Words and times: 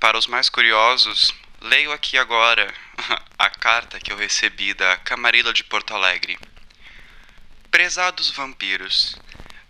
Para 0.00 0.16
os 0.16 0.26
mais 0.26 0.48
curiosos, 0.48 1.30
leio 1.60 1.92
aqui 1.92 2.16
agora 2.16 2.72
a 3.38 3.50
carta 3.50 4.00
que 4.00 4.10
eu 4.10 4.16
recebi 4.16 4.72
da 4.72 4.96
Camarilla 4.96 5.52
de 5.52 5.62
Porto 5.62 5.94
Alegre. 5.94 6.38
Prezados 7.70 8.30
vampiros, 8.30 9.14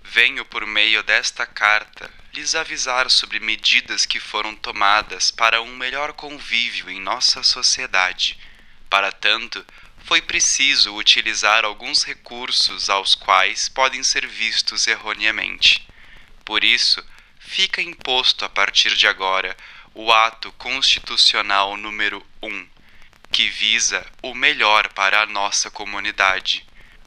venho 0.04 0.44
por 0.44 0.64
meio 0.64 1.02
desta 1.02 1.44
carta 1.44 2.08
lhes 2.32 2.54
avisar 2.54 3.10
sobre 3.10 3.40
medidas 3.40 4.06
que 4.06 4.20
foram 4.20 4.54
tomadas 4.54 5.32
para 5.32 5.60
um 5.60 5.74
melhor 5.74 6.12
convívio 6.12 6.88
em 6.88 7.00
nossa 7.00 7.42
sociedade. 7.42 8.38
Para 8.88 9.10
tanto, 9.10 9.66
foi 10.04 10.22
preciso 10.22 10.94
utilizar 10.94 11.64
alguns 11.64 12.04
recursos 12.04 12.88
aos 12.88 13.16
quais 13.16 13.68
podem 13.68 14.04
ser 14.04 14.28
vistos 14.28 14.86
erroneamente. 14.86 15.84
Por 16.44 16.62
isso, 16.62 17.04
fica 17.40 17.82
imposto 17.82 18.44
a 18.44 18.48
partir 18.48 18.94
de 18.94 19.08
agora 19.08 19.56
o 19.94 20.12
ato 20.12 20.52
constitucional 20.52 21.76
número 21.76 22.24
1, 22.42 22.68
que 23.32 23.48
visa 23.48 24.06
o 24.22 24.34
melhor 24.34 24.92
para 24.92 25.22
a 25.22 25.26
nossa 25.26 25.70
comunidade. 25.70 26.66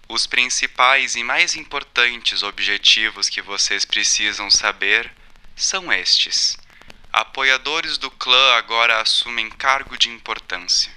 Os 0.09 0.27
principais 0.27 1.15
e 1.15 1.23
mais 1.23 1.55
importantes 1.55 2.43
objetivos 2.43 3.29
que 3.29 3.41
vocês 3.41 3.85
precisam 3.85 4.51
saber 4.51 5.11
são 5.55 5.91
estes. 5.91 6.57
Apoiadores 7.11 7.97
do 7.97 8.11
clã 8.11 8.55
agora 8.55 8.99
assumem 8.99 9.49
cargo 9.49 9.97
de 9.97 10.09
importância. 10.09 10.91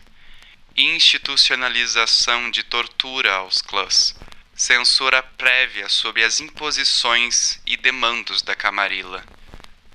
Institucionalização 0.77 2.51
de 2.51 2.63
tortura 2.63 3.35
aos 3.35 3.63
clãs. 3.63 4.15
Censura 4.55 5.23
prévia 5.23 5.89
sobre 5.89 6.25
as 6.25 6.41
imposições 6.41 7.61
e 7.67 7.77
demandos 7.77 8.43
da 8.43 8.57
Camarilla. 8.57 9.25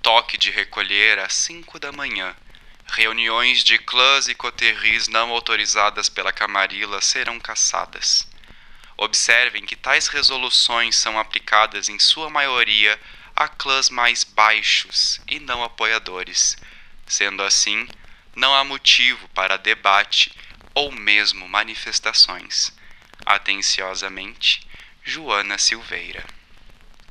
Toque 0.02 0.36
de 0.36 0.50
recolher 0.50 1.20
às 1.20 1.34
5 1.36 1.80
da 1.80 1.92
manhã. 1.92 2.36
Reuniões 2.88 3.64
de 3.64 3.78
clãs 3.78 4.28
e 4.28 4.34
coterris 4.34 5.08
não 5.08 5.30
autorizadas 5.30 6.10
pela 6.10 6.34
Camarilla 6.34 7.00
serão 7.02 7.40
caçadas. 7.40 8.28
Observem 8.98 9.64
que 9.64 9.76
tais 9.76 10.08
resoluções 10.08 10.96
são 10.96 11.20
aplicadas 11.20 11.88
em 11.88 12.00
sua 12.00 12.32
maioria 12.32 13.00
a 13.36 13.48
clãs 13.48 13.92
mais 13.92 14.24
baixos 14.24 15.22
e 15.28 15.40
não 15.40 15.64
apoiadores. 15.64 16.58
Sendo 17.06 17.44
assim, 17.44 17.88
não 18.36 18.56
há 18.56 18.64
motivo 18.64 19.30
para 19.30 19.56
debate 19.56 20.32
ou 20.74 20.92
mesmo 20.92 21.48
manifestações. 21.48 22.74
Atenciosamente, 23.24 24.68
Joana 25.04 25.60
Silveira. 25.60 26.26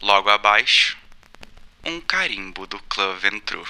Logo 0.02 0.28
abaixo, 0.28 0.99
um 1.84 2.00
carimbo 2.00 2.66
do 2.66 2.78
clã 2.88 3.14
Ventru. 3.14 3.64